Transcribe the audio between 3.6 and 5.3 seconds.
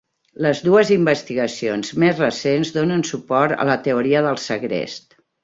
la teoria del segrest.